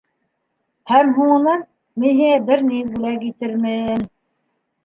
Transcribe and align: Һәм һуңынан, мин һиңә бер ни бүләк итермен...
Һәм 0.91 1.11
һуңынан, 1.17 1.61
мин 2.05 2.17
һиңә 2.21 2.39
бер 2.49 2.65
ни 2.71 2.81
бүләк 2.97 3.29
итермен... 3.29 4.09